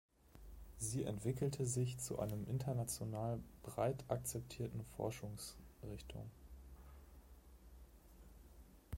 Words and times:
Sie 0.79 1.03
entwickelte 1.03 1.63
sich 1.67 1.99
zu 1.99 2.17
einem 2.17 2.43
international 2.47 3.39
breit 3.61 4.03
akzeptierten 4.07 4.83
Forschungsrichtung. 4.97 6.27